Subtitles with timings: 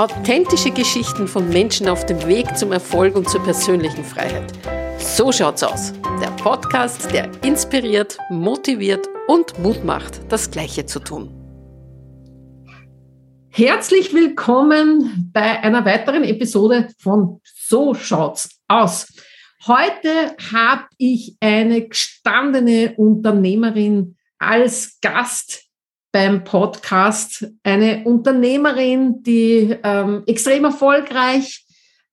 [0.00, 4.50] Authentische Geschichten von Menschen auf dem Weg zum Erfolg und zur persönlichen Freiheit.
[4.98, 5.92] So schaut's aus.
[6.22, 11.28] Der Podcast, der inspiriert, motiviert und Mut macht, das Gleiche zu tun.
[13.50, 19.06] Herzlich willkommen bei einer weiteren Episode von So schaut's aus.
[19.66, 25.69] Heute habe ich eine gestandene Unternehmerin als Gast
[26.12, 27.46] beim Podcast.
[27.62, 31.64] Eine Unternehmerin, die ähm, extrem erfolgreich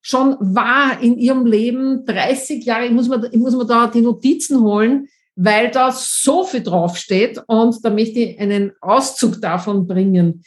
[0.02, 2.06] schon war in ihrem Leben.
[2.06, 6.44] 30 Jahre, ich muss, mir, ich muss mir da die Notizen holen, weil da so
[6.44, 10.44] viel draufsteht und da möchte ich einen Auszug davon bringen.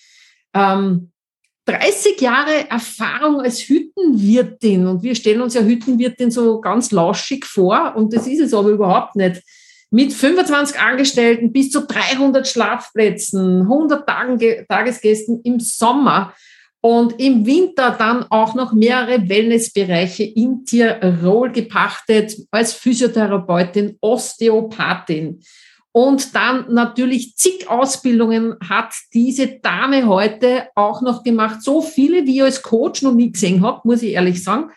[0.55, 1.11] Ähm,
[1.67, 7.95] 30 Jahre Erfahrung als Hüttenwirtin und wir stellen uns ja Hüttenwirtin so ganz lauschig vor
[7.97, 9.43] und das ist es aber überhaupt nicht
[9.91, 16.33] mit 25 Angestellten bis zu 300 Schlafplätzen, 100 Tagen, Tagesgästen im Sommer
[16.81, 25.41] und im Winter dann auch noch mehrere Wellnessbereiche in Tirol gepachtet als Physiotherapeutin, Osteopathin.
[25.93, 31.63] Und dann natürlich zig Ausbildungen hat diese Dame heute auch noch gemacht.
[31.63, 34.71] So viele, wie ich als Coach noch nie gesehen habe, muss ich ehrlich sagen.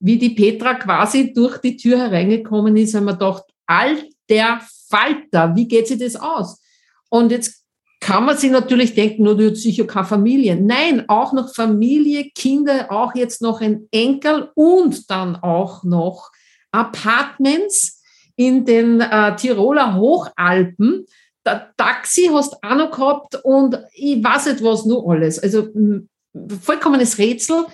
[0.00, 3.96] Wie die Petra quasi durch die Tür hereingekommen ist, haben wir gedacht, all
[4.28, 5.54] der Falter.
[5.56, 6.60] Wie geht sich das aus?
[7.08, 7.64] Und jetzt
[8.00, 10.56] kann man sich natürlich denken, nur du hast sicher keine Familie.
[10.56, 16.30] Nein, auch noch Familie, Kinder, auch jetzt noch ein Enkel und dann auch noch
[16.70, 18.02] Apartments
[18.36, 21.06] in den äh, Tiroler Hochalpen.
[21.46, 25.38] Der Taxi hast auch noch gehabt und ich weiß nicht was nur alles.
[25.38, 25.68] Also
[26.62, 27.64] vollkommenes Rätsel,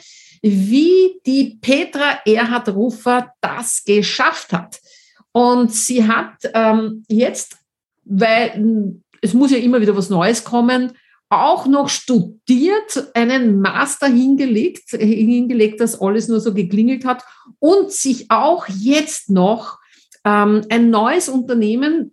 [0.42, 4.79] wie die Petra Erhard Rufer das geschafft hat.
[5.32, 7.56] Und sie hat ähm, jetzt,
[8.04, 10.92] weil hm, es muss ja immer wieder was Neues kommen,
[11.28, 17.22] auch noch studiert, einen Master hingelegt, hingelegt, dass alles nur so geklingelt hat
[17.60, 19.78] und sich auch jetzt noch
[20.24, 22.12] ähm, ein neues Unternehmen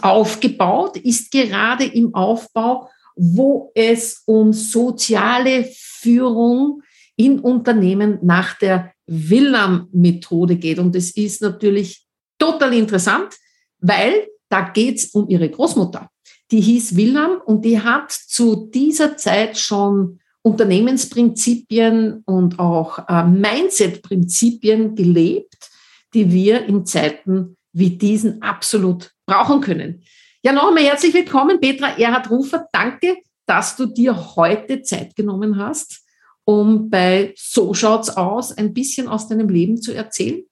[0.00, 6.82] aufgebaut, ist gerade im Aufbau, wo es um soziale Führung
[7.16, 10.78] in Unternehmen nach der Willam-Methode geht.
[10.78, 12.07] Und es ist natürlich
[12.52, 13.36] total interessant,
[13.80, 16.10] weil da geht's um ihre Großmutter.
[16.50, 24.94] Die hieß Wilhelm und die hat zu dieser Zeit schon Unternehmensprinzipien und auch äh, Mindset-Prinzipien
[24.94, 25.70] gelebt,
[26.14, 30.02] die wir in Zeiten wie diesen absolut brauchen können.
[30.42, 32.66] Ja, noch einmal herzlich willkommen, Petra Erhard Rufer.
[32.72, 36.00] Danke, dass du dir heute Zeit genommen hast,
[36.44, 40.47] um bei So schaut's aus ein bisschen aus deinem Leben zu erzählen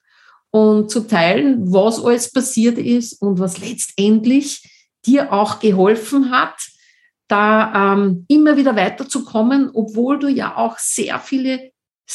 [0.51, 4.69] und zu teilen, was alles passiert ist und was letztendlich
[5.05, 6.57] dir auch geholfen hat,
[7.29, 11.73] da ähm, immer wieder weiterzukommen, obwohl du ja auch sehr viele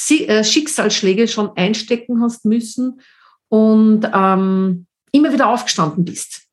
[0.09, 3.01] äh, Schicksalsschläge schon einstecken hast müssen
[3.49, 6.43] und ähm, immer wieder aufgestanden bist.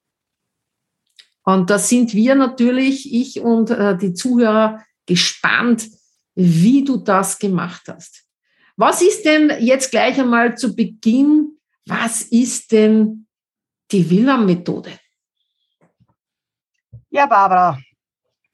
[1.44, 5.88] Und da sind wir natürlich, ich und äh, die Zuhörer, gespannt,
[6.34, 8.24] wie du das gemacht hast.
[8.76, 11.57] Was ist denn jetzt gleich einmal zu Beginn
[11.88, 13.26] was ist denn
[13.90, 14.98] die Villa-Methode?
[17.10, 17.78] Ja, Barbara,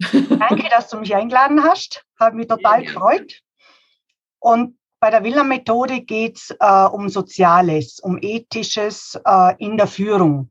[0.12, 2.04] danke, dass du mich eingeladen hast.
[2.18, 3.40] Habe mich total ja, gefreut.
[4.38, 10.50] Und bei der Villa-Methode geht es äh, um Soziales, um Ethisches äh, in der Führung.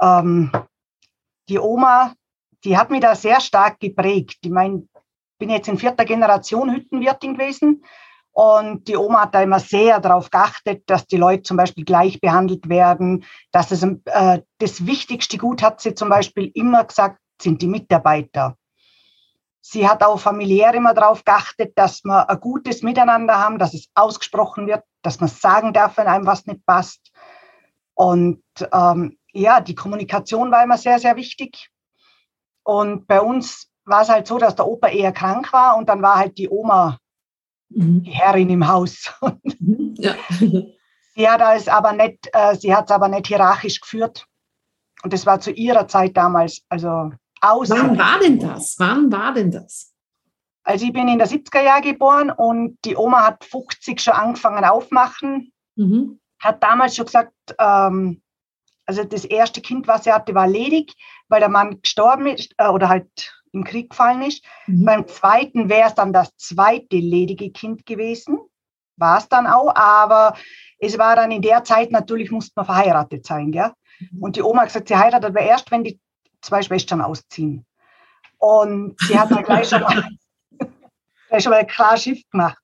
[0.00, 0.52] Ähm,
[1.48, 2.14] die Oma,
[2.64, 4.38] die hat mich da sehr stark geprägt.
[4.42, 4.88] Ich meine,
[5.38, 7.84] bin jetzt in vierter Generation Hüttenwirtin gewesen
[8.34, 12.20] und die Oma hat da immer sehr darauf geachtet, dass die Leute zum Beispiel gleich
[12.20, 13.24] behandelt werden.
[13.52, 18.56] Dass es, äh, das wichtigste Gut hat sie zum Beispiel immer gesagt, sind die Mitarbeiter.
[19.60, 23.86] Sie hat auch familiär immer darauf geachtet, dass wir ein gutes Miteinander haben, dass es
[23.94, 27.12] ausgesprochen wird, dass man sagen darf, wenn einem was nicht passt.
[27.94, 28.42] Und
[28.72, 31.70] ähm, ja, die Kommunikation war immer sehr, sehr wichtig.
[32.64, 36.02] Und bei uns war es halt so, dass der Opa eher krank war und dann
[36.02, 36.98] war halt die Oma
[37.74, 38.02] Mhm.
[38.02, 39.12] die Herrin im Haus.
[39.60, 39.94] Mhm.
[39.98, 40.14] Ja.
[41.14, 44.26] sie hat es aber nicht, äh, sie hat es aber nicht hierarchisch geführt.
[45.02, 47.10] Und das war zu ihrer Zeit damals, also
[47.40, 47.70] aus.
[47.70, 48.76] Wann war denn das?
[48.78, 49.92] Wann war denn das?
[50.62, 54.64] Also ich bin in der 70er Jahre geboren und die Oma hat 50 schon angefangen
[54.64, 55.52] aufmachen.
[55.76, 56.18] Mhm.
[56.38, 58.22] Hat damals schon gesagt, ähm,
[58.86, 60.94] also das erste Kind, was sie hatte, war ledig,
[61.28, 64.44] weil der Mann gestorben ist äh, oder halt im Krieg gefallen ist.
[64.66, 64.84] Mhm.
[64.84, 68.38] Beim zweiten wäre es dann das zweite ledige Kind gewesen.
[68.96, 70.36] War es dann auch, aber
[70.78, 73.50] es war dann in der Zeit natürlich, musste man verheiratet sein.
[73.50, 73.72] Gell?
[73.98, 74.22] Mhm.
[74.22, 75.98] Und die Oma hat gesagt, sie heiratet aber erst, wenn die
[76.42, 77.64] zwei Schwestern ausziehen.
[78.38, 80.06] Und sie hat dann gleich schon mal,
[81.30, 82.58] ist schon mal klar Schiff gemacht.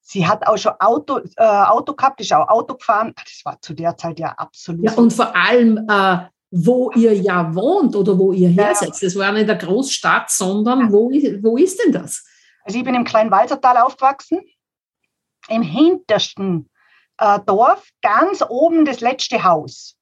[0.00, 3.12] Sie hat auch schon Auto, äh, Auto gehabt, ist auch Auto gefahren.
[3.16, 4.84] Das war zu der Zeit ja absolut.
[4.84, 6.18] Ja, und vor allem, äh,
[6.64, 9.02] wo ihr ja wohnt oder wo ihr her seid.
[9.02, 12.24] Das war nicht in der Großstadt, sondern wo, wo ist denn das?
[12.64, 14.40] Also ich bin im kleinen Walsertal aufgewachsen,
[15.48, 16.70] im hintersten
[17.18, 19.96] äh, Dorf, ganz oben das letzte Haus.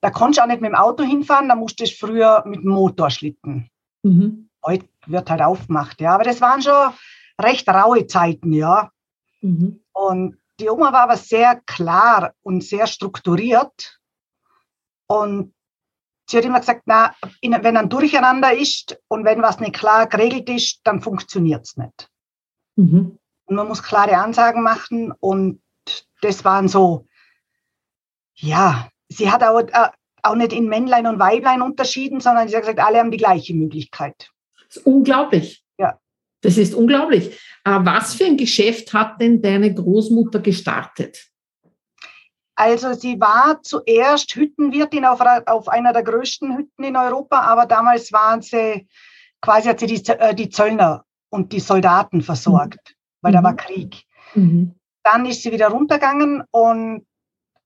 [0.00, 2.70] Da konntest du auch nicht mit dem Auto hinfahren, da musstest du früher mit dem
[2.70, 3.68] Motor schlitten.
[4.02, 4.48] Mhm.
[4.64, 6.14] Heute wird halt aufgemacht, ja.
[6.14, 6.92] Aber das waren schon
[7.40, 8.90] recht raue Zeiten, ja.
[9.40, 9.80] Mhm.
[9.92, 13.98] Und die Oma war aber sehr klar und sehr strukturiert.
[15.08, 15.52] Und
[16.28, 20.48] sie hat immer gesagt, na, wenn ein Durcheinander ist und wenn was nicht klar geregelt
[20.48, 22.08] ist, dann funktioniert es nicht.
[22.76, 23.18] Mhm.
[23.46, 25.60] Und man muss klare Ansagen machen und
[26.20, 27.06] das waren so,
[28.34, 29.88] ja, sie hat auch, äh,
[30.22, 33.54] auch nicht in Männlein und Weiblein unterschieden, sondern sie hat gesagt, alle haben die gleiche
[33.54, 34.30] Möglichkeit.
[34.66, 35.62] Das ist unglaublich.
[35.78, 36.00] Ja.
[36.40, 37.38] Das ist unglaublich.
[37.64, 41.28] Äh, was für ein Geschäft hat denn deine Großmutter gestartet?
[42.56, 48.12] Also sie war zuerst Hüttenwirtin auf, auf einer der größten Hütten in Europa, aber damals
[48.12, 48.88] waren sie,
[49.42, 52.94] quasi hat sie die, äh, die Zöllner und die Soldaten versorgt, mhm.
[53.20, 53.56] weil da war mhm.
[53.56, 54.04] Krieg.
[54.34, 54.74] Mhm.
[55.02, 57.06] Dann ist sie wieder runtergegangen und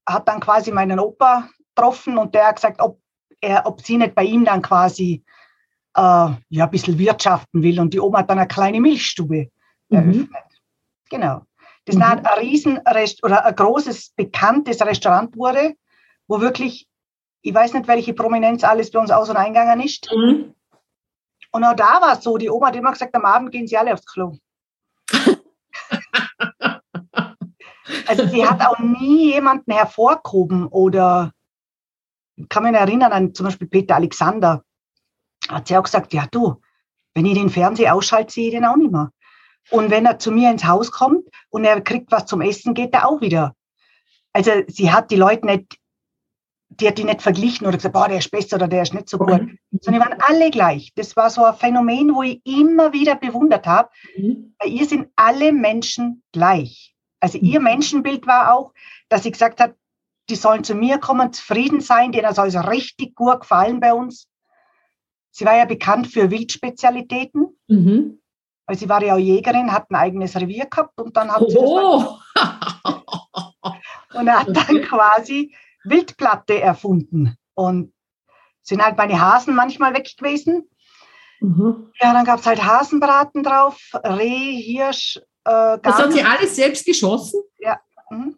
[0.06, 3.00] hat dann quasi meinen Opa getroffen und der hat gesagt, ob,
[3.40, 5.22] er, ob sie nicht bei ihm dann quasi
[5.94, 7.78] äh, ja, ein bisschen wirtschaften will.
[7.78, 9.50] Und die Oma hat dann eine kleine Milchstube
[9.88, 9.96] mhm.
[9.96, 10.44] eröffnet.
[11.08, 11.42] Genau
[11.90, 12.02] das mhm.
[12.02, 12.78] ein riesen
[13.22, 15.74] oder ein großes, bekanntes Restaurant wurde,
[16.26, 16.88] wo wirklich,
[17.42, 20.08] ich weiß nicht, welche Prominenz alles bei uns aus- und eingegangen ist.
[20.14, 20.54] Mhm.
[21.52, 23.76] Und auch da war es so, die Oma hat immer gesagt, am Abend gehen sie
[23.76, 24.36] alle aufs Klo.
[28.06, 31.32] also sie hat auch nie jemanden hervorgehoben oder
[32.36, 34.62] ich kann mich erinnern an zum Beispiel Peter Alexander.
[35.48, 36.60] Hat sie auch gesagt, ja du,
[37.14, 39.10] wenn ich den Fernseher ausschalte, sehe ich den auch nicht mehr.
[39.70, 42.92] Und wenn er zu mir ins Haus kommt und er kriegt was zum Essen, geht
[42.92, 43.54] er auch wieder.
[44.32, 45.76] Also sie hat die Leute nicht,
[46.68, 49.08] die hat die nicht verglichen oder gesagt, boah, der ist besser oder der ist nicht
[49.08, 49.58] so gut, mhm.
[49.80, 50.92] sondern die waren alle gleich.
[50.94, 53.90] Das war so ein Phänomen, wo ich immer wieder bewundert habe.
[54.16, 54.54] Mhm.
[54.58, 56.94] Bei ihr sind alle Menschen gleich.
[57.20, 57.44] Also mhm.
[57.44, 58.72] ihr Menschenbild war auch,
[59.08, 59.74] dass sie gesagt hat,
[60.28, 64.28] die sollen zu mir kommen, zufrieden sein, denen soll es richtig gut gefallen bei uns.
[65.32, 67.58] Sie war ja bekannt für Wildspezialitäten.
[67.66, 68.19] Mhm
[68.70, 71.58] weil sie war ja auch Jägerin, hat ein eigenes Revier gehabt und dann hat sie
[71.58, 72.18] oh.
[74.14, 75.52] und er hat dann quasi
[75.82, 77.92] Wildplatte erfunden und
[78.62, 80.70] sind halt meine Hasen manchmal weg gewesen.
[81.40, 81.90] Mhm.
[82.00, 85.16] Ja, dann gab es halt Hasenbraten drauf, Reh, Hirsch.
[85.42, 87.42] Äh, das hat sie alles selbst geschossen?
[87.58, 87.80] Ja.
[88.08, 88.36] Mhm.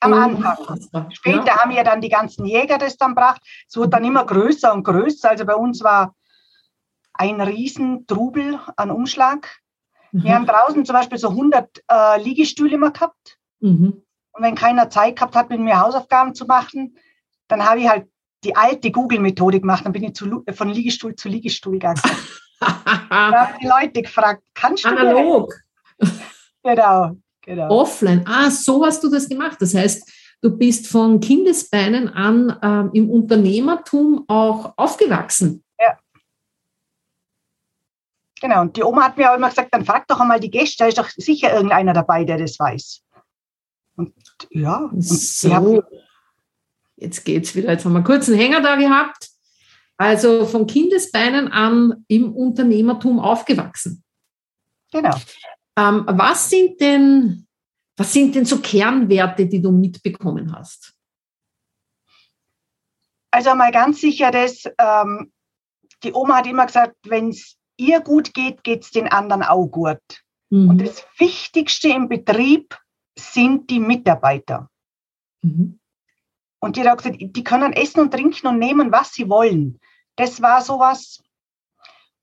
[0.00, 1.12] Am oh, Anfang.
[1.12, 1.58] Später ja.
[1.58, 3.40] haben ja dann die ganzen Jäger das dann gebracht.
[3.68, 5.30] Es wurde dann immer größer und größer.
[5.30, 6.16] Also bei uns war
[7.14, 9.60] ein Riesentrubel an Umschlag.
[10.12, 10.24] Mhm.
[10.24, 13.38] Wir haben draußen zum Beispiel so 100 äh, Liegestühle immer gehabt.
[13.60, 14.02] Mhm.
[14.32, 16.96] Und wenn keiner Zeit gehabt hat, mit mir Hausaufgaben zu machen,
[17.48, 18.08] dann habe ich halt
[18.44, 19.84] die alte Google-Methode gemacht.
[19.84, 22.00] Dann bin ich zu, von Liegestuhl zu Liegestuhl gegangen.
[22.60, 25.54] da haben die Leute gefragt, kannst du Analog.
[26.62, 27.68] genau, genau.
[27.68, 28.24] Offline.
[28.26, 29.58] Ah, so hast du das gemacht.
[29.60, 30.10] Das heißt,
[30.40, 35.62] du bist von Kindesbeinen an ähm, im Unternehmertum auch aufgewachsen.
[38.42, 40.78] Genau, und die Oma hat mir auch immer gesagt, dann frag doch einmal die Gäste,
[40.82, 43.00] da ist doch sicher irgendeiner dabei, der das weiß.
[43.94, 44.12] Und
[44.50, 45.84] ja, und so.
[46.96, 47.70] Jetzt geht's wieder.
[47.70, 49.30] Jetzt haben wir kurz einen Hänger da gehabt.
[49.96, 54.02] Also von Kindesbeinen an im Unternehmertum aufgewachsen.
[54.90, 55.16] Genau.
[55.78, 57.46] Ähm, was sind denn,
[57.96, 60.94] was sind denn so Kernwerte, die du mitbekommen hast?
[63.30, 65.32] Also mal ganz sicher, dass ähm,
[66.02, 69.66] die Oma hat immer gesagt, wenn es ihr gut geht, geht es den anderen auch
[69.66, 70.00] gut.
[70.50, 70.70] Mhm.
[70.70, 72.78] Und das Wichtigste im Betrieb
[73.18, 74.68] sind die Mitarbeiter.
[75.42, 75.78] Mhm.
[76.60, 79.80] Und die hat gesagt, die können essen und trinken und nehmen, was sie wollen.
[80.16, 81.20] Das war sowas.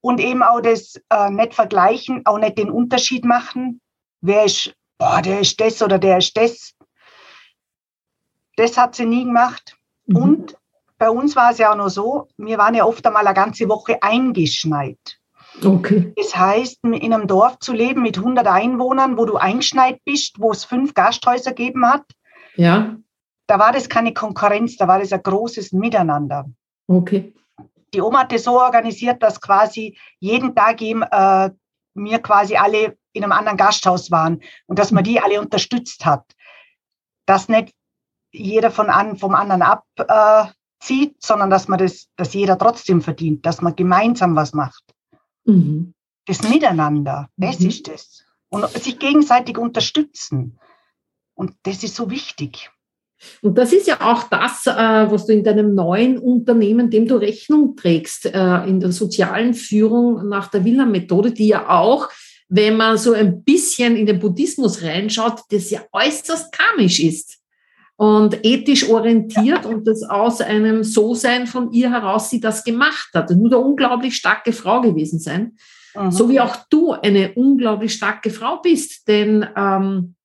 [0.01, 3.81] Und eben auch das äh, nicht vergleichen, auch nicht den Unterschied machen.
[4.21, 6.73] Wer ist, boah, der ist das oder der ist das.
[8.55, 9.75] Das hat sie nie gemacht.
[10.05, 10.15] Mhm.
[10.15, 10.57] Und
[10.97, 13.67] bei uns war es ja auch noch so, wir waren ja oft einmal eine ganze
[13.67, 15.18] Woche eingeschneit.
[15.63, 16.13] Okay.
[16.15, 20.51] Das heißt, in einem Dorf zu leben mit 100 Einwohnern, wo du eingeschneit bist, wo
[20.51, 22.03] es fünf Gasthäuser gegeben hat,
[22.55, 22.95] ja.
[23.47, 26.45] da war das keine Konkurrenz, da war das ein großes Miteinander.
[26.87, 27.33] Okay.
[27.93, 31.49] Die Oma hat das so organisiert, dass quasi jeden Tag eben, äh,
[31.95, 36.23] wir quasi alle in einem anderen Gasthaus waren und dass man die alle unterstützt hat.
[37.25, 37.73] Dass nicht
[38.31, 43.45] jeder von an, vom anderen abzieht, äh, sondern dass man das, dass jeder trotzdem verdient,
[43.45, 44.83] dass man gemeinsam was macht.
[45.49, 45.93] Mhm.
[46.25, 47.69] Das Miteinander, das mhm.
[47.69, 48.23] ist es.
[48.49, 50.59] Und sich gegenseitig unterstützen.
[51.33, 52.69] Und das ist so wichtig.
[53.41, 57.15] Und das ist ja auch das, äh, was du in deinem neuen Unternehmen, dem du
[57.15, 62.09] Rechnung trägst, äh, in der sozialen Führung nach der Villa-Methode, die ja auch,
[62.47, 67.38] wenn man so ein bisschen in den Buddhismus reinschaut, das ja äußerst karmisch ist
[67.99, 73.29] und ethisch orientiert und das aus einem So-Sein von ihr heraus sie das gemacht hat.
[73.29, 75.57] Das muss eine unglaublich starke Frau gewesen sein.
[75.93, 76.09] Mhm.
[76.09, 80.15] So wie auch du eine unglaublich starke Frau bist, denn ähm,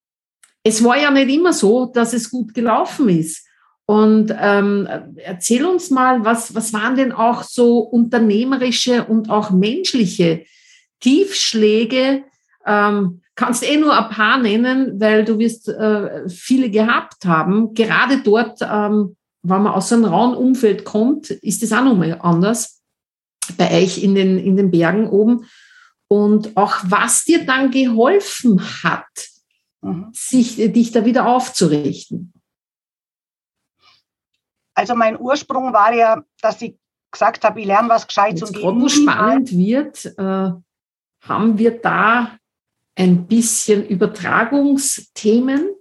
[0.62, 3.44] es war ja nicht immer so, dass es gut gelaufen ist.
[3.86, 10.44] Und ähm, erzähl uns mal, was, was waren denn auch so unternehmerische und auch menschliche
[11.00, 12.22] Tiefschläge?
[12.64, 17.74] Ähm, kannst eh nur ein paar nennen, weil du wirst äh, viele gehabt haben.
[17.74, 22.82] Gerade dort, ähm, wenn man aus einem rauen Umfeld kommt, ist es auch nochmal anders
[23.58, 25.46] bei euch in den, in den Bergen oben.
[26.08, 29.04] Und auch was dir dann geholfen hat,
[29.82, 30.10] mhm.
[30.12, 32.32] sich, dich da wieder aufzurichten?
[34.74, 36.76] Also mein Ursprung war ja, dass ich
[37.10, 40.50] gesagt habe, ich lerne was Gescheites und Gerade wo spannend wird, äh,
[41.20, 42.36] haben wir da
[42.96, 45.74] ein bisschen Übertragungsthemen.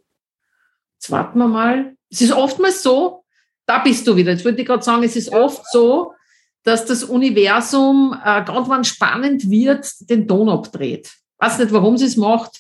[0.95, 1.95] Jetzt warten wir mal.
[2.09, 3.23] Es ist oftmals so,
[3.65, 4.31] da bist du wieder.
[4.31, 6.13] Jetzt würde ich gerade sagen, es ist oft so,
[6.63, 11.11] dass das Universum, äh, gerade wenn spannend wird, den Ton abdreht.
[11.37, 12.59] Weiß nicht, warum sie es macht.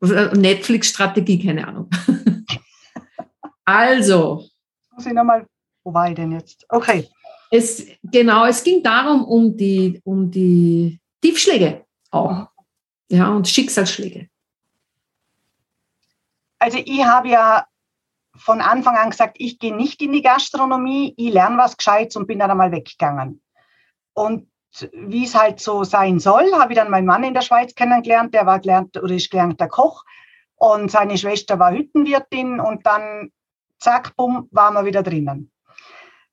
[0.00, 1.88] Netflix-Strategie, keine Ahnung.
[3.64, 4.44] also.
[4.94, 5.46] Muss ich nochmal,
[5.82, 6.64] wo war ich denn jetzt?
[6.68, 7.08] Okay.
[7.50, 12.48] Es, genau, es ging darum, um die, um die Tiefschläge auch.
[13.12, 14.30] Ja, und Schicksalsschläge.
[16.58, 17.66] Also ich habe ja
[18.34, 22.26] von Anfang an gesagt, ich gehe nicht in die Gastronomie, ich lerne was Gescheites und
[22.26, 23.42] bin dann einmal weggegangen.
[24.14, 24.48] Und
[24.94, 28.32] wie es halt so sein soll, habe ich dann meinen Mann in der Schweiz kennengelernt.
[28.32, 30.04] Der war gelernt oder ist gelernter Koch
[30.54, 33.30] und seine Schwester war Hüttenwirtin und dann
[33.78, 35.52] zack, bumm, waren wir wieder drinnen.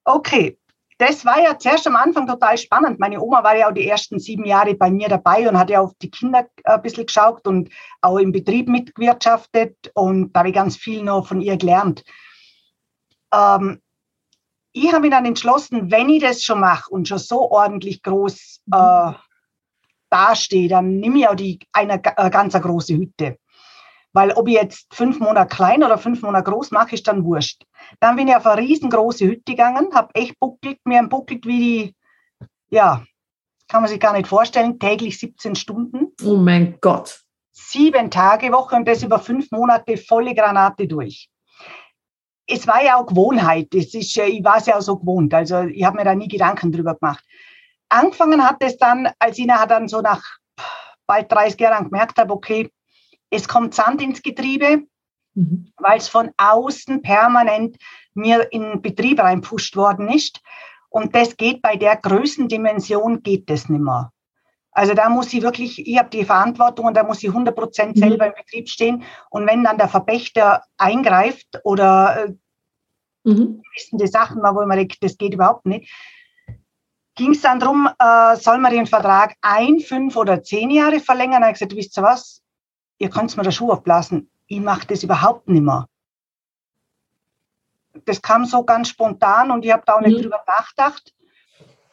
[0.06, 0.58] Okay,
[1.00, 3.00] das war ja zuerst am Anfang total spannend.
[3.00, 5.80] Meine Oma war ja auch die ersten sieben Jahre bei mir dabei und hat ja
[5.80, 7.70] auf die Kinder ein bisschen geschaut und
[8.02, 12.04] auch im Betrieb mitgewirtschaftet und da habe ich ganz viel noch von ihr gelernt.
[13.34, 13.82] Ähm,
[14.74, 18.62] ich habe mich dann entschlossen, wenn ich das schon mache und schon so ordentlich groß
[18.66, 18.74] mhm.
[18.74, 19.14] äh,
[20.10, 23.38] dastehe, dann nehme ich auch die, eine äh, ganz eine große Hütte.
[24.14, 27.64] Weil ob ich jetzt fünf Monate klein oder fünf Monate groß mache, ist dann wurscht.
[28.00, 31.96] Dann bin ich auf eine riesengroße Hütte gegangen, habe echt buckelt, mir buckelt wie die,
[32.70, 33.04] ja,
[33.68, 36.08] kann man sich gar nicht vorstellen, täglich 17 Stunden.
[36.24, 37.22] Oh mein Gott.
[37.52, 41.30] Sieben Tage Woche und das über fünf Monate volle Granate durch
[42.50, 43.68] es war ja auch Gewohnheit.
[43.72, 45.34] Das ist, ich war es ja auch so gewohnt.
[45.34, 47.24] Also ich habe mir da nie Gedanken drüber gemacht.
[47.90, 50.22] Angefangen hat es dann, als ich nachher dann so nach
[51.08, 52.70] bald 30 Jahren gemerkt habe, okay,
[53.30, 54.84] es kommt Sand ins Getriebe,
[55.34, 55.72] mhm.
[55.78, 57.78] weil es von außen permanent
[58.14, 60.42] mir in den Betrieb reinpusht worden ist.
[60.90, 64.12] Und das geht bei der Größendimension, geht das nicht mehr.
[64.72, 67.96] Also da muss ich wirklich, ich habe die Verantwortung und da muss ich 100 Prozent
[67.96, 68.00] mhm.
[68.00, 69.04] selber im Betrieb stehen.
[69.30, 73.62] Und wenn dann der Verpächter eingreift oder äh, mhm.
[73.92, 75.92] die Sachen, wo man denkt, das geht überhaupt nicht,
[77.16, 81.42] ging es dann darum, äh, soll man den Vertrag ein, fünf oder zehn Jahre verlängern?
[81.42, 82.42] Da habe ich gesagt, wisst ihr was,
[83.00, 84.30] ihr könnt mir der Schuh aufblasen.
[84.48, 85.88] Ich mache das überhaupt nicht mehr.
[88.06, 90.24] Das kam so ganz spontan und ich habe da auch nicht mhm.
[90.24, 91.14] drüber nachgedacht.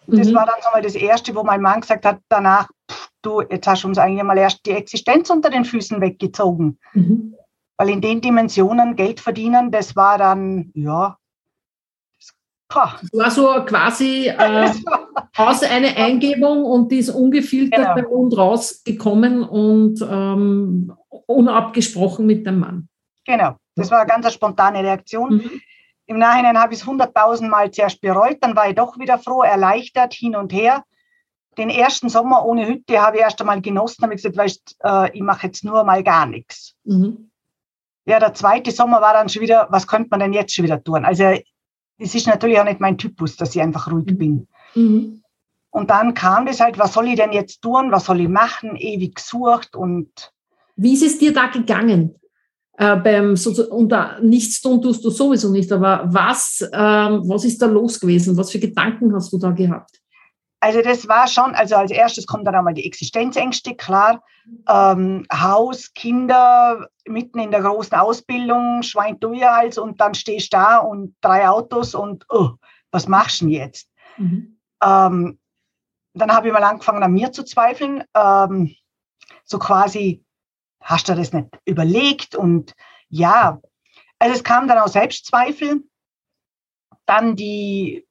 [0.06, 0.34] Das mhm.
[0.34, 3.66] war dann so mal das Erste, wo mein Mann gesagt hat, danach, pff, du, jetzt
[3.66, 6.78] hast du uns eigentlich mal erst die Existenz unter den Füßen weggezogen.
[6.92, 7.34] Mhm.
[7.76, 11.18] Weil in den Dimensionen Geld verdienen, das war dann, ja,
[12.68, 14.70] das war so quasi äh,
[15.36, 18.08] aus eine Eingebung und die ist ungefiltert genau.
[18.08, 20.92] Mund rausgekommen und ähm,
[21.26, 22.88] unabgesprochen mit dem Mann.
[23.24, 25.36] Genau, das war eine ganz spontane Reaktion.
[25.36, 25.60] Mhm.
[26.06, 29.42] Im Nachhinein habe ich es hunderttausend Mal zuerst bereut, dann war ich doch wieder froh,
[29.42, 30.84] erleichtert, hin und her.
[31.58, 35.16] Den ersten Sommer ohne Hütte habe ich erst einmal genossen, habe ich gesagt, weißt, äh,
[35.16, 36.74] ich mache jetzt nur mal gar nichts.
[36.84, 37.30] Mhm.
[38.04, 40.82] Ja, der zweite Sommer war dann schon wieder, was könnte man denn jetzt schon wieder
[40.82, 41.04] tun?
[41.04, 41.24] Also
[41.98, 44.18] es ist natürlich auch nicht mein Typus, dass ich einfach ruhig mhm.
[44.18, 44.48] bin.
[44.74, 45.22] Mhm.
[45.70, 47.92] Und dann kam das halt, was soll ich denn jetzt tun?
[47.92, 48.76] Was soll ich machen?
[48.76, 50.32] Ewig gesucht und.
[50.78, 52.16] Wie ist es dir da gegangen?
[52.78, 57.60] äh, beim so, unter nichts tun tust du sowieso nicht, aber was, ähm, was ist
[57.60, 58.36] da los gewesen?
[58.36, 60.00] Was für Gedanken hast du da gehabt?
[60.60, 64.22] Also das war schon, also als erstes kommt dann einmal die Existenzängste, klar.
[64.68, 70.78] Ähm, Haus, Kinder, mitten in der großen Ausbildung, Schwein Hals und dann stehst du da
[70.78, 72.52] und drei Autos und oh,
[72.90, 73.90] was machst du denn jetzt?
[74.16, 74.58] Mhm.
[74.82, 75.38] Ähm,
[76.14, 78.02] dann habe ich mal angefangen, an mir zu zweifeln.
[78.14, 78.74] Ähm,
[79.44, 80.24] so quasi,
[80.80, 82.34] hast du das nicht überlegt?
[82.34, 82.72] Und
[83.08, 83.60] ja,
[84.18, 85.84] also es kam dann auch Selbstzweifel.
[87.04, 88.06] Dann die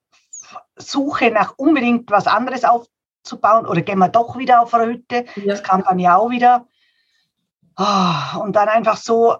[0.77, 5.25] Suche nach unbedingt was anderes aufzubauen oder gehen wir doch wieder auf eine Hütte.
[5.35, 5.45] Ja.
[5.47, 6.67] Das kam dann ja auch wieder.
[7.77, 9.35] Oh, und dann einfach so,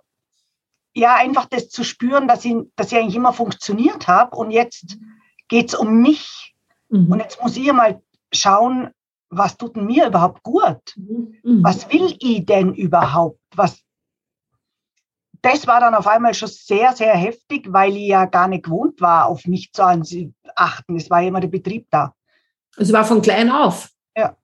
[0.94, 4.98] ja, einfach das zu spüren, dass ich, dass ich eigentlich immer funktioniert habe und jetzt
[5.48, 6.56] geht es um mich.
[6.90, 7.12] Mhm.
[7.12, 8.02] Und jetzt muss ich mal
[8.34, 8.92] schauen,
[9.30, 10.96] was tut mir überhaupt gut?
[10.96, 11.64] Mhm.
[11.64, 13.40] Was will ich denn überhaupt?
[13.56, 13.85] Was,
[15.46, 19.00] das war dann auf einmal schon sehr, sehr heftig, weil ich ja gar nicht gewohnt
[19.00, 20.96] war, auf mich zu achten.
[20.96, 22.16] Es war ja immer der Betrieb da.
[22.78, 23.90] Es war von klein auf.
[24.18, 24.36] Ja,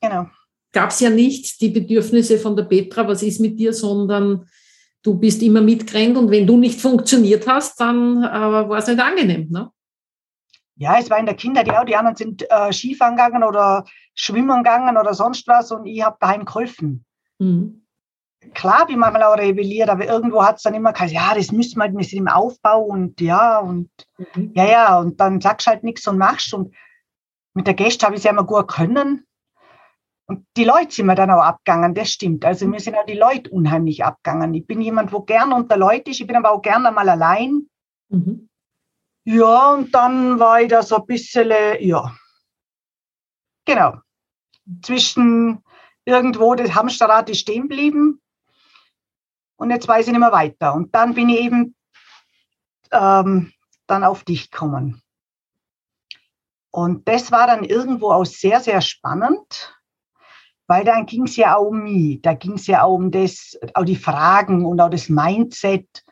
[0.00, 0.26] genau.
[0.72, 4.46] Gab es ja nicht die Bedürfnisse von der Petra, was ist mit dir, sondern
[5.02, 9.00] du bist immer mitgerannt und wenn du nicht funktioniert hast, dann äh, war es nicht
[9.00, 9.48] angenehm.
[9.50, 9.70] Ne?
[10.76, 13.84] Ja, es war in der Kinder, die auch, die anderen sind äh, Skifahren gegangen oder
[14.14, 17.06] schwimmen gegangen oder sonst was und ich habe daheim geholfen.
[17.38, 17.83] Mhm.
[18.52, 21.78] Klar, wie manchmal auch rebelliert, aber irgendwo hat es dann immer gesagt, ja, das müssen
[21.78, 23.90] wir, wir sind im Aufbau und ja, und
[24.34, 24.52] mhm.
[24.54, 26.52] ja, ja, und dann sagst du halt nichts und machst.
[26.52, 26.74] Und
[27.54, 29.26] mit der Gäste habe ich es ja immer gut können.
[30.26, 32.44] Und die Leute sind mir dann auch abgegangen, das stimmt.
[32.44, 34.54] Also mir sind auch die Leute unheimlich abgegangen.
[34.54, 37.68] Ich bin jemand, wo gern unter Leute ist, ich bin aber auch gern einmal allein.
[38.08, 38.48] Mhm.
[39.24, 42.14] Ja, und dann war ich da so ein bisschen, ja,
[43.64, 43.94] genau,
[44.82, 45.62] zwischen
[46.04, 48.20] irgendwo das Hamsterrad ist stehen geblieben
[49.56, 50.74] und jetzt weiß ich nicht mehr weiter.
[50.74, 51.74] Und dann bin ich eben
[52.90, 53.52] ähm,
[53.86, 55.02] dann auf dich gekommen.
[56.70, 59.72] Und das war dann irgendwo auch sehr, sehr spannend,
[60.66, 63.56] weil dann ging es ja auch um mich, da ging es ja auch um das,
[63.74, 66.04] auch die Fragen und auch das Mindset.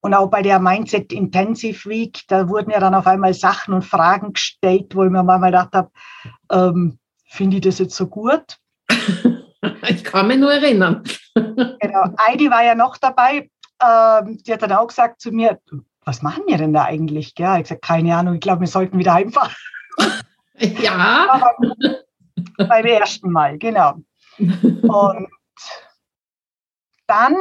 [0.00, 3.84] Und auch bei der Mindset Intensive Week, da wurden ja dann auf einmal Sachen und
[3.84, 5.90] Fragen gestellt, wo ich mir mal gedacht habe,
[6.50, 8.58] ähm, finde ich das jetzt so gut?
[9.88, 11.04] Ich kann mich nur erinnern.
[11.34, 12.04] Genau.
[12.20, 13.50] Heidi war ja noch dabei.
[13.82, 15.58] Ähm, die hat dann auch gesagt zu mir,
[16.04, 17.32] was machen wir denn da eigentlich?
[17.38, 19.52] Ja, ich gesagt, keine Ahnung, ich glaube, wir sollten wieder heimfahren.
[20.58, 21.26] Ja.
[21.28, 21.56] Aber
[22.56, 23.94] beim ersten Mal, genau.
[24.38, 25.28] Und
[27.06, 27.36] dann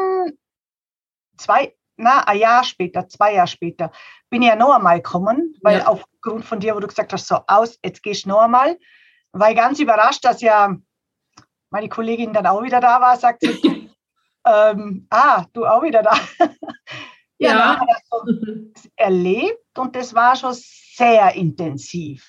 [1.37, 3.91] zwei, na, ein Jahr später, zwei Jahre später,
[4.29, 5.87] bin ich ja noch einmal gekommen, weil ja.
[5.87, 8.79] aufgrund von dir, wo du gesagt hast, so aus, jetzt gehst du noch einmal,
[9.33, 10.75] war ich ganz überrascht, dass ja
[11.71, 13.89] meine Kollegin dann auch wieder da war, sagt sie,
[14.45, 16.13] ähm, ah, du auch wieder da.
[17.39, 17.81] ja, ja.
[17.81, 22.27] wir das erlebt und das war schon sehr intensiv.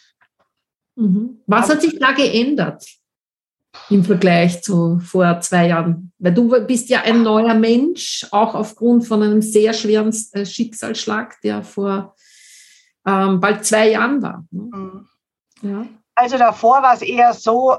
[0.94, 1.42] Mhm.
[1.46, 2.86] Was hat sich da geändert
[3.88, 6.12] im Vergleich zu vor zwei Jahren?
[6.18, 11.40] Weil du bist ja ein neuer Mensch, auch aufgrund von einem sehr schweren äh, Schicksalsschlag,
[11.42, 12.14] der vor
[13.06, 14.44] ähm, bald zwei Jahren war.
[14.50, 14.70] Ne?
[14.72, 15.08] Mhm.
[15.62, 15.86] Ja.
[16.14, 17.78] Also davor war es eher so,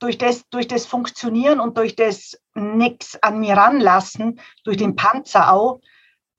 [0.00, 5.52] durch das, durch das Funktionieren und durch das nichts an mir ranlassen, durch den Panzer
[5.52, 5.80] auch,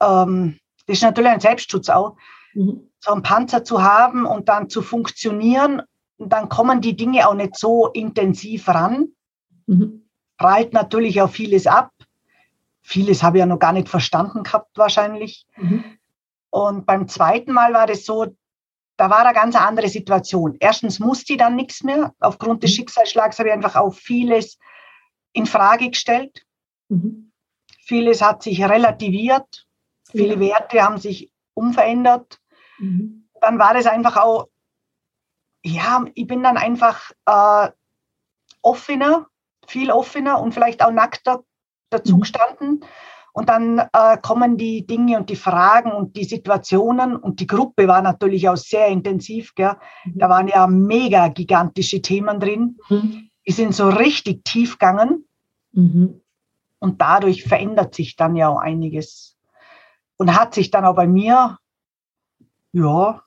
[0.02, 2.18] ähm, das ist natürlich ein Selbstschutz auch,
[2.54, 2.90] mhm.
[3.00, 5.82] so einen Panzer zu haben und dann zu funktionieren
[6.30, 9.10] dann kommen die Dinge auch nicht so intensiv ran.
[9.68, 10.08] Mhm.
[10.38, 11.92] Prallt natürlich auch vieles ab.
[12.82, 15.46] Vieles habe ich ja noch gar nicht verstanden gehabt wahrscheinlich.
[15.58, 15.84] Mhm.
[16.50, 18.36] Und beim zweiten Mal war das so,
[19.02, 20.58] da war eine ganz andere Situation.
[20.60, 22.14] Erstens musste ich dann nichts mehr.
[22.20, 22.76] Aufgrund des mhm.
[22.76, 24.60] Schicksalsschlags habe ich einfach auch vieles
[25.34, 26.46] in Frage gestellt.
[26.88, 27.32] Mhm.
[27.80, 29.66] Vieles hat sich relativiert.
[30.12, 30.40] Viele ja.
[30.40, 32.40] Werte haben sich umverändert.
[32.78, 33.28] Mhm.
[33.42, 34.50] Dann war es einfach auch
[35.64, 37.72] ja, ich bin dann einfach äh,
[38.62, 39.26] offener,
[39.66, 41.44] viel offener und vielleicht auch nackter
[41.90, 42.20] dazu mhm.
[43.34, 47.88] Und dann äh, kommen die Dinge und die Fragen und die Situationen und die Gruppe
[47.88, 49.56] war natürlich auch sehr intensiv.
[49.56, 49.76] Gell?
[50.06, 50.20] Mhm.
[50.20, 52.78] Da waren ja mega gigantische Themen drin.
[52.90, 53.30] Mhm.
[53.48, 55.26] Die sind so richtig tief gegangen.
[55.72, 56.22] Mhm.
[56.80, 59.38] Und dadurch verändert sich dann ja auch einiges.
[60.18, 61.58] Und hat sich dann auch bei mir,
[62.74, 63.22] ja,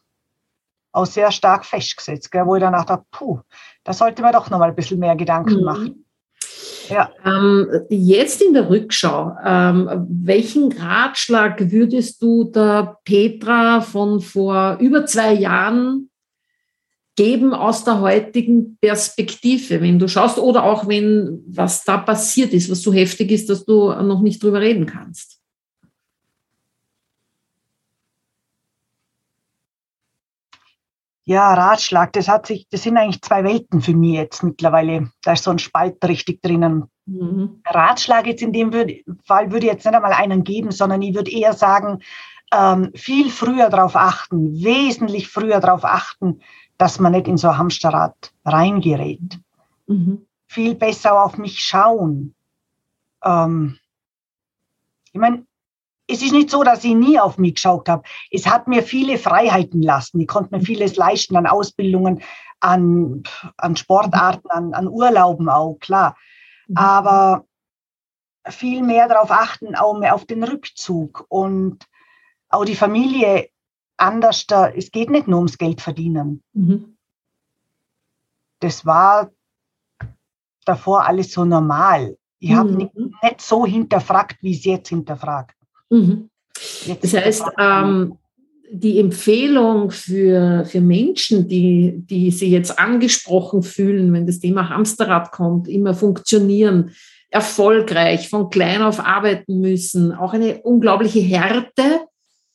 [0.92, 3.40] auch sehr stark festgesetzt, gell, wo ich danach dachte, puh,
[3.82, 5.64] da sollte man doch noch mal ein bisschen mehr Gedanken mhm.
[5.64, 6.03] machen.
[6.88, 7.10] Ja.
[7.24, 15.06] Ähm, jetzt in der Rückschau, ähm, welchen Ratschlag würdest du der Petra von vor über
[15.06, 16.10] zwei Jahren
[17.16, 22.70] geben aus der heutigen Perspektive, wenn du schaust, oder auch wenn was da passiert ist,
[22.70, 25.40] was so heftig ist, dass du noch nicht drüber reden kannst?
[31.26, 35.10] Ja, Ratschlag, das hat sich, das sind eigentlich zwei Welten für mich jetzt mittlerweile.
[35.22, 36.84] Da ist so ein Spalt richtig drinnen.
[37.06, 37.62] Mhm.
[37.66, 38.70] Ratschlag jetzt in dem
[39.24, 42.02] Fall würde ich jetzt nicht einmal einen geben, sondern ich würde eher sagen,
[42.52, 46.40] ähm, viel früher darauf achten, wesentlich früher darauf achten,
[46.76, 49.38] dass man nicht in so ein Hamsterrad reingerät.
[49.86, 50.26] Mhm.
[50.46, 52.34] Viel besser auf mich schauen.
[53.24, 53.78] Ähm,
[55.12, 55.46] ich meine,
[56.06, 58.02] es ist nicht so, dass ich nie auf mich geschaut habe.
[58.30, 60.20] Es hat mir viele Freiheiten lassen.
[60.20, 60.66] Ich konnte mir mhm.
[60.66, 62.22] vieles leisten an Ausbildungen,
[62.60, 63.22] an,
[63.56, 66.16] an Sportarten, an, an Urlauben auch, klar.
[66.68, 66.76] Mhm.
[66.76, 67.44] Aber
[68.46, 71.86] viel mehr darauf achten, auch mehr auf den Rückzug und
[72.50, 73.48] auch die Familie
[73.96, 74.46] anders.
[74.46, 76.42] Da, es geht nicht nur ums Geld verdienen.
[76.52, 76.98] Mhm.
[78.60, 79.30] Das war
[80.66, 82.18] davor alles so normal.
[82.38, 82.56] Ich mhm.
[82.56, 85.56] habe nicht, nicht, so hinterfragt, wie es jetzt hinterfragt.
[85.90, 86.28] Mhm.
[87.00, 88.18] Das heißt, ähm,
[88.70, 95.30] die Empfehlung für, für Menschen, die, die sich jetzt angesprochen fühlen, wenn das Thema Hamsterrad
[95.30, 96.90] kommt, immer funktionieren,
[97.30, 102.00] erfolgreich, von klein auf arbeiten müssen, auch eine unglaubliche Härte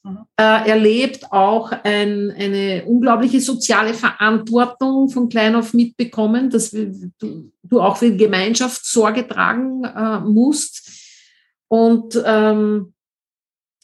[0.03, 0.19] mhm.
[0.37, 7.81] äh, erlebt, auch ein, eine unglaubliche soziale Verantwortung von klein auf mitbekommen, dass du, du
[7.81, 10.89] auch für die Gemeinschaft Sorge tragen äh, musst.
[11.67, 12.93] Und, ähm,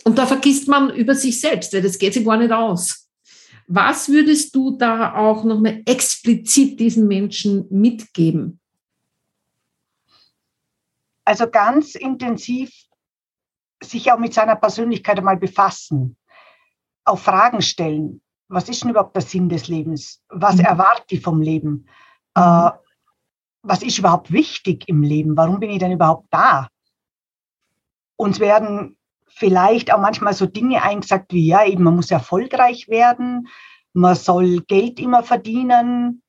[0.05, 3.09] und da vergisst man über sich selbst, weil das geht sich gar nicht aus.
[3.67, 8.59] Was würdest du da auch nochmal explizit diesen Menschen mitgeben?
[11.25, 12.71] Also ganz intensiv
[13.83, 16.15] sich auch mit seiner Persönlichkeit einmal befassen,
[17.03, 18.21] auch Fragen stellen.
[18.47, 20.21] Was ist denn überhaupt der Sinn des Lebens?
[20.29, 20.65] Was mhm.
[20.65, 21.87] erwarte ich vom Leben?
[22.35, 22.43] Mhm.
[22.43, 22.71] Äh,
[23.63, 25.35] was ist überhaupt wichtig im Leben?
[25.35, 26.67] Warum bin ich denn überhaupt da?
[28.17, 28.95] Uns werden
[29.35, 33.47] vielleicht auch manchmal so Dinge eingesagt wie, ja, eben, man muss erfolgreich werden,
[33.93, 36.21] man soll Geld immer verdienen.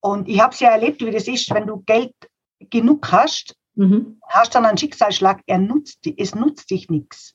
[0.00, 2.14] Und ich habe es ja erlebt, wie das ist, wenn du Geld
[2.70, 4.20] genug hast, Mhm.
[4.28, 7.34] Hast dann einen Schicksalsschlag, er nutzt, es nutzt dich nichts.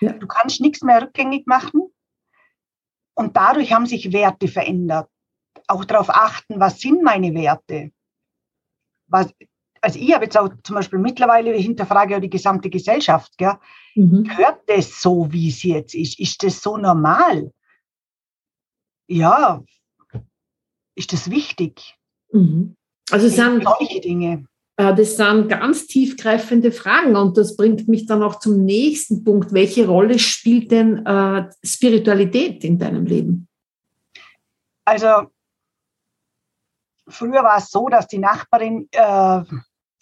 [0.00, 0.12] Ja.
[0.12, 1.92] Du kannst nichts mehr rückgängig machen.
[3.14, 5.10] Und dadurch haben sich Werte verändert.
[5.66, 7.90] Auch darauf achten, was sind meine Werte?
[9.08, 9.32] Was,
[9.80, 13.36] also ich habe jetzt auch zum Beispiel mittlerweile hinterfrage ja die gesamte Gesellschaft.
[13.38, 13.54] Gell?
[13.94, 14.24] Mhm.
[14.24, 16.18] Gehört das so, wie es jetzt ist?
[16.18, 17.52] Ist das so normal?
[19.08, 19.62] Ja,
[20.94, 21.96] ist das wichtig?
[22.32, 22.76] Mhm.
[23.10, 24.46] Also es sind solche Dinge.
[24.76, 29.52] Äh, das sind ganz tiefgreifende Fragen und das bringt mich dann auch zum nächsten Punkt.
[29.52, 33.48] Welche Rolle spielt denn äh, Spiritualität in deinem Leben?
[34.84, 35.30] Also
[37.08, 39.42] früher war es so, dass die Nachbarin äh,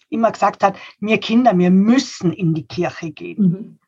[0.09, 3.43] immer gesagt hat, wir Kinder, wir müssen in die Kirche gehen.
[3.43, 3.79] Mhm.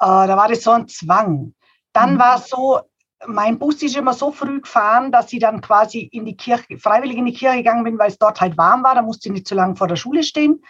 [0.00, 1.54] Äh, da war das so ein Zwang.
[1.92, 2.18] Dann mhm.
[2.18, 2.80] war es so,
[3.26, 7.16] mein Bus ist immer so früh gefahren, dass ich dann quasi in die Kirche, freiwillig
[7.16, 8.94] in die Kirche gegangen bin, weil es dort halt warm war.
[8.94, 10.62] Da musste ich nicht zu lange vor der Schule stehen.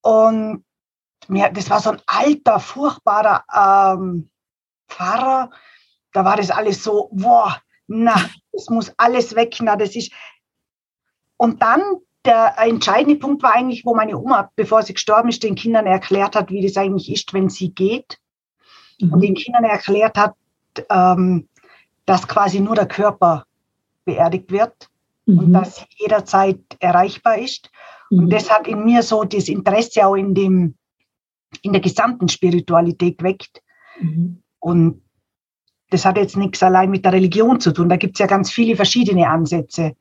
[0.00, 0.64] Und
[1.28, 4.30] mir, das war so ein alter, furchtbarer ähm,
[4.88, 5.50] Pfarrer.
[6.12, 8.14] Da war das alles so, boah, na,
[8.52, 10.12] das muss alles weg, na, das ist.
[11.36, 11.82] Und dann
[12.28, 16.36] der entscheidende Punkt war eigentlich, wo meine Oma, bevor sie gestorben ist, den Kindern erklärt
[16.36, 18.18] hat, wie das eigentlich ist, wenn sie geht.
[19.00, 19.12] Mhm.
[19.14, 20.34] Und den Kindern erklärt hat,
[20.90, 21.48] ähm,
[22.04, 23.46] dass quasi nur der Körper
[24.04, 24.90] beerdigt wird
[25.24, 25.38] mhm.
[25.38, 27.70] und dass jederzeit erreichbar ist.
[28.10, 28.18] Mhm.
[28.18, 30.74] Und das hat in mir so das Interesse auch in dem,
[31.62, 33.62] in der gesamten Spiritualität geweckt.
[34.00, 34.42] Mhm.
[34.58, 35.02] Und
[35.90, 37.88] das hat jetzt nichts allein mit der Religion zu tun.
[37.88, 39.96] Da gibt es ja ganz viele verschiedene Ansätze.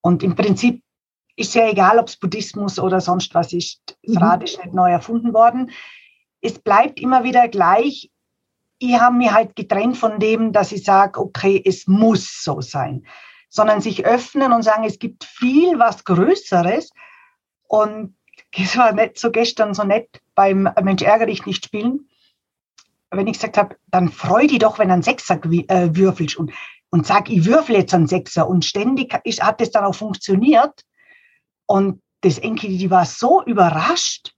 [0.00, 0.82] Und im Prinzip
[1.36, 3.96] ist ja egal, ob es Buddhismus oder sonst was ist.
[4.02, 4.22] Das mhm.
[4.22, 5.70] Rad ist nicht neu erfunden worden.
[6.40, 8.10] Es bleibt immer wieder gleich
[8.78, 13.06] ich habe mich halt getrennt von dem, dass ich sage, okay, es muss so sein,
[13.48, 16.90] sondern sich öffnen und sagen, es gibt viel was Größeres.
[17.66, 18.16] Und
[18.52, 22.08] es war nicht so gestern so nett beim Mensch ärgere dich nicht spielen,
[23.10, 26.52] wenn ich gesagt habe, dann freu dich doch, wenn ein Sechser äh, würfelst und,
[26.90, 28.48] und sag, ich würfel jetzt einen Sechser.
[28.48, 30.84] Und ständig hat es dann auch funktioniert.
[31.66, 34.34] Und das Enkel, die war so überrascht,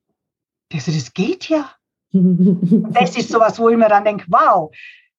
[0.70, 1.70] dass das geht ja
[2.12, 4.70] das ist sowas, wo ich mir dann denke, wow,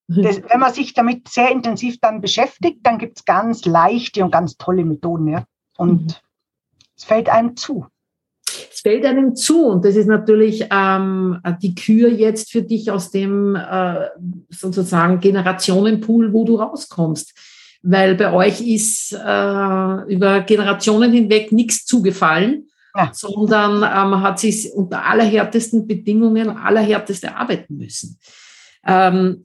[0.08, 4.32] das, wenn man sich damit sehr intensiv dann beschäftigt, dann gibt es ganz leichte und
[4.32, 5.28] ganz tolle Methoden.
[5.28, 5.44] Ja?
[5.78, 6.14] Und mhm.
[6.96, 7.86] es fällt einem zu.
[8.72, 13.12] Es fällt einem zu und das ist natürlich ähm, die Kür jetzt für dich aus
[13.12, 14.08] dem äh,
[14.50, 17.34] sozusagen Generationenpool, wo du rauskommst.
[17.84, 23.12] Weil bei euch ist äh, über Generationen hinweg nichts zugefallen ja.
[23.14, 28.20] sondern ähm, man hat sich unter allerhärtesten Bedingungen allerhärteste arbeiten müssen.
[28.86, 29.44] Ähm,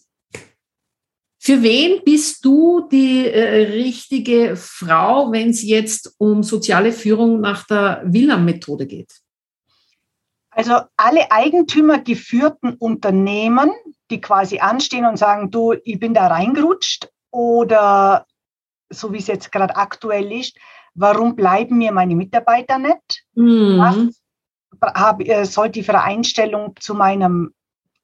[1.38, 7.66] für wen bist du die äh, richtige Frau, wenn es jetzt um soziale Führung nach
[7.66, 9.12] der Willam-Methode geht?
[10.50, 13.70] Also alle eigentümergeführten Unternehmen,
[14.10, 18.26] die quasi anstehen und sagen, du, ich bin da reingerutscht oder
[18.90, 20.56] so wie es jetzt gerade aktuell ist,
[20.94, 23.24] warum bleiben mir meine Mitarbeiter nicht?
[23.34, 23.78] Mhm.
[23.78, 24.22] Was
[24.94, 27.52] hab, äh, sollte ich für eine Einstellung zu, meinem,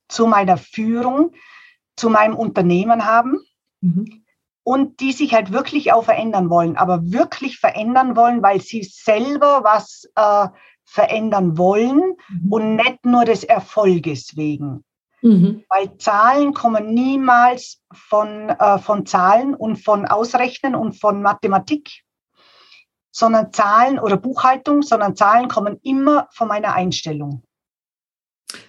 [0.08, 1.32] zu meiner Führung,
[1.96, 3.38] zu meinem Unternehmen haben?
[3.80, 4.24] Mhm.
[4.64, 9.64] Und die sich halt wirklich auch verändern wollen, aber wirklich verändern wollen, weil sie selber
[9.64, 10.48] was äh,
[10.84, 12.52] verändern wollen mhm.
[12.52, 14.84] und nicht nur des Erfolges wegen.
[15.22, 15.64] Mhm.
[15.68, 22.02] Weil Zahlen kommen niemals von, äh, von Zahlen und von Ausrechnen und von Mathematik,
[23.10, 27.42] sondern Zahlen oder Buchhaltung, sondern Zahlen kommen immer von meiner Einstellung.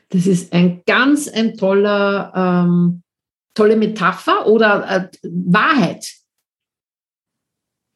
[0.09, 3.03] Das ist ein ganz ein toller, ähm,
[3.53, 6.18] tolle Metapher oder äh, Wahrheit.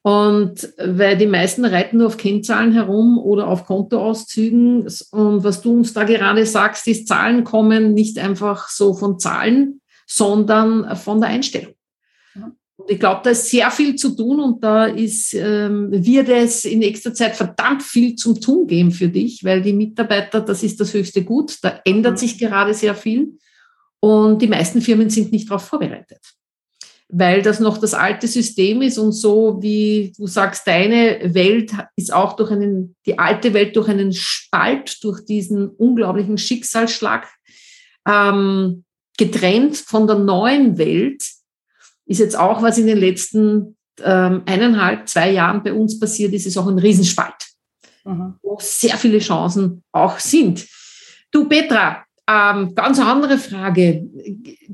[0.04, 4.82] Und weil die meisten reiten nur auf Kennzahlen herum oder auf Kontoauszügen.
[5.12, 9.80] Und was du uns da gerade sagst, ist, Zahlen kommen nicht einfach so von Zahlen,
[10.06, 11.74] sondern von der Einstellung.
[12.76, 16.66] Und ich glaube, da ist sehr viel zu tun und da ist, ähm, wird es
[16.66, 20.82] in nächster Zeit verdammt viel zum Tun geben für dich, weil die Mitarbeiter, das ist
[20.82, 21.60] das höchste Gut.
[21.62, 23.38] Da ändert sich gerade sehr viel
[24.02, 26.34] und die meisten Firmen sind nicht darauf vorbereitet
[27.16, 32.12] weil das noch das alte System ist und so wie du sagst, deine Welt ist
[32.12, 37.28] auch durch einen, die alte Welt durch einen Spalt, durch diesen unglaublichen Schicksalsschlag
[38.08, 38.84] ähm,
[39.18, 41.24] getrennt von der neuen Welt,
[42.06, 46.48] ist jetzt auch, was in den letzten ähm, eineinhalb, zwei Jahren bei uns passiert ist,
[46.48, 47.36] ist auch ein Riesenspalt,
[48.06, 48.36] mhm.
[48.42, 50.66] wo sehr viele Chancen auch sind.
[51.32, 54.04] Du Petra, ähm, ganz andere Frage.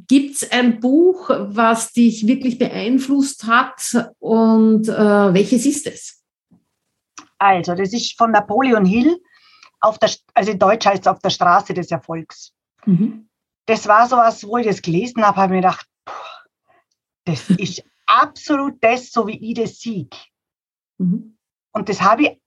[0.08, 6.24] Gibt es ein Buch, was dich wirklich beeinflusst hat und äh, welches ist es?
[7.40, 9.18] Also, das ist von Napoleon Hill,
[9.80, 12.54] auf der, also in Deutsch heißt es auf der Straße des Erfolgs.
[12.86, 13.30] Mhm.
[13.66, 15.88] Das war so was, wo ich das gelesen habe, habe ich mir gedacht,
[17.26, 20.08] das ist absolut das, so wie ich das sehe.
[20.98, 21.38] Mhm.
[21.72, 22.42] Und das habe ich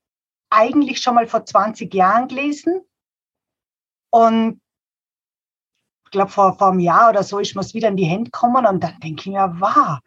[0.51, 2.83] eigentlich schon mal vor 20 Jahren gelesen.
[4.11, 4.61] Und
[6.13, 8.65] glaube, vor, vor einem Jahr oder so ist mir es wieder in die Hände gekommen
[8.65, 9.99] und dann denke ich mir, wow.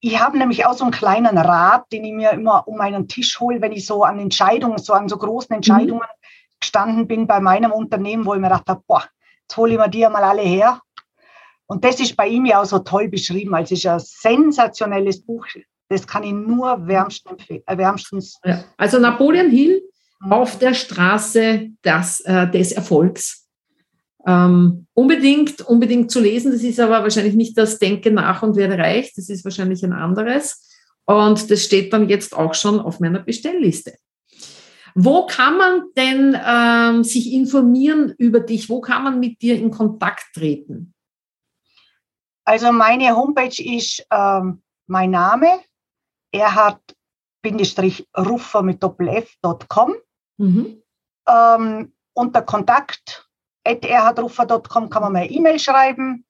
[0.00, 3.38] Ich habe nämlich auch so einen kleinen Rat, den ich mir immer um meinen Tisch
[3.38, 5.54] hole, wenn ich so an Entscheidungen, so an so großen.
[5.54, 6.58] Entscheidungen mhm.
[6.58, 9.04] gestanden bin bei meinem Unternehmen, wo ich mir dachte, boah,
[9.42, 10.80] jetzt hole ich mir die mal alle her.
[11.66, 13.54] Und das ist bei ihm ja auch so toll beschrieben.
[13.54, 15.46] Also es ist ein sensationelles Buch.
[15.88, 17.44] Das kann ich nur wärmstens.
[17.48, 18.64] Äh, wärmstens ja.
[18.76, 19.82] Also Napoleon Hill
[20.20, 20.32] mhm.
[20.32, 23.41] auf der Straße des, äh, des Erfolgs
[24.26, 26.52] ähm, unbedingt, unbedingt zu lesen.
[26.52, 29.12] Das ist aber wahrscheinlich nicht das Denken nach und werde reich.
[29.14, 30.68] Das ist wahrscheinlich ein anderes.
[31.04, 33.94] Und das steht dann jetzt auch schon auf meiner Bestellliste.
[34.94, 38.68] Wo kann man denn ähm, sich informieren über dich?
[38.68, 40.92] Wo kann man mit dir in Kontakt treten?
[42.44, 45.60] Also meine Homepage ist ähm, mein Name,
[46.32, 49.94] erhard-ruffer mit doppelf.com.
[50.38, 50.82] Mhm.
[51.26, 53.30] Ähm, unter Kontakt
[53.64, 56.24] erhardruffer.com kann man mir E-Mail schreiben.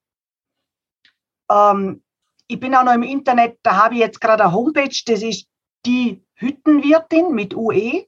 [1.51, 2.03] Ähm,
[2.47, 5.47] ich bin auch noch im Internet, da habe ich jetzt gerade eine Homepage, das ist
[5.87, 8.05] die Hüttenwirtin mit UE.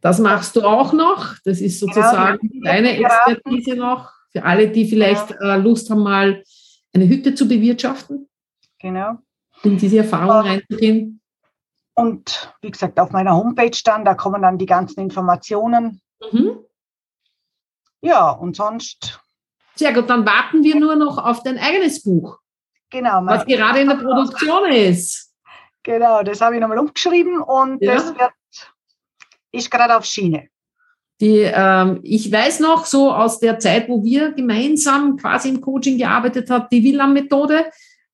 [0.00, 1.34] Das machst du auch noch.
[1.44, 5.56] Das ist genau, sozusagen genau, deine Expertise noch für alle, die vielleicht ja.
[5.56, 6.42] Äh, Lust haben, mal
[6.92, 8.28] eine Hütte zu bewirtschaften.
[8.78, 9.18] Genau.
[9.62, 10.52] In diese Erfahrung ja.
[10.52, 11.20] reinzugehen.
[11.94, 16.00] Und wie gesagt, auf meiner Homepage dann, da kommen dann die ganzen Informationen.
[16.32, 16.58] Mhm.
[18.02, 19.20] Ja, und sonst.
[19.74, 22.38] Sehr gut, dann warten wir nur noch auf dein eigenes Buch.
[22.90, 23.24] Genau.
[23.24, 25.32] Was gerade in der Produktion ist.
[25.82, 27.94] Genau, das habe ich nochmal umgeschrieben und ja.
[27.94, 28.32] das wird,
[29.50, 30.48] ist gerade auf Schiene.
[31.20, 35.98] Die, ähm, ich weiß noch so aus der Zeit, wo wir gemeinsam quasi im Coaching
[35.98, 37.66] gearbeitet haben, die Willam-Methode,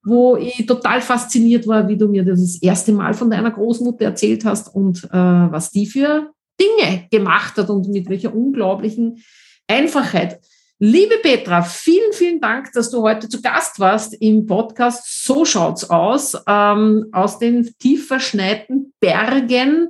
[0.03, 4.05] wo ich total fasziniert war, wie du mir das, das erste Mal von deiner Großmutter
[4.05, 9.22] erzählt hast und äh, was die für Dinge gemacht hat und mit welcher unglaublichen
[9.68, 10.40] Einfachheit.
[10.81, 15.24] Liebe Petra, vielen, vielen Dank, dass du heute zu Gast warst im Podcast.
[15.24, 16.37] So schaut's aus.
[16.46, 19.88] Ähm, aus den tief verschneiten Bergen.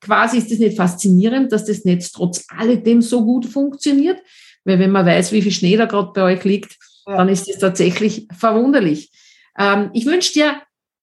[0.00, 4.22] Quasi ist es nicht faszinierend, dass das Netz trotz alledem so gut funktioniert.
[4.64, 7.16] Weil wenn man weiß, wie viel Schnee da gerade bei euch liegt, ja.
[7.16, 9.10] dann ist es tatsächlich verwunderlich.
[9.58, 10.62] Ähm, ich wünsche dir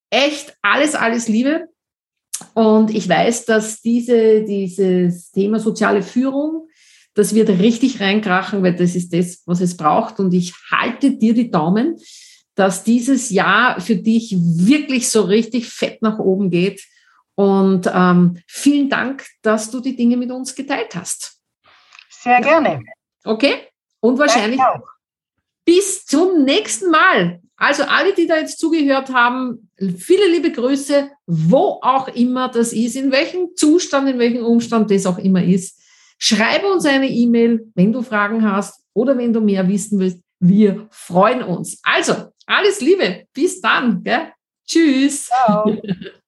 [0.10, 1.68] echt alles, alles Liebe.
[2.54, 6.68] Und ich weiß, dass diese, dieses Thema soziale Führung,
[7.16, 10.20] das wird richtig reinkrachen, weil das ist das, was es braucht.
[10.20, 11.98] Und ich halte dir die Daumen,
[12.56, 16.86] dass dieses Jahr für dich wirklich so richtig fett nach oben geht.
[17.36, 21.40] Und ähm, vielen Dank, dass du die Dinge mit uns geteilt hast.
[22.10, 22.82] Sehr gerne.
[23.24, 23.68] Okay?
[24.02, 24.62] Und wahrscheinlich
[25.66, 27.42] bis zum nächsten Mal.
[27.58, 32.96] Also alle, die da jetzt zugehört haben, viele liebe Grüße, wo auch immer das ist,
[32.98, 35.80] in welchem Zustand, in welchem Umstand das auch immer ist.
[36.18, 40.20] Schreibe uns eine E-Mail, wenn du Fragen hast oder wenn du mehr wissen willst.
[40.40, 41.80] Wir freuen uns.
[41.84, 42.14] Also,
[42.46, 43.26] alles Liebe.
[43.34, 44.04] Bis dann.
[44.04, 44.32] Gell?
[44.68, 45.26] Tschüss.
[45.26, 45.82] Ciao.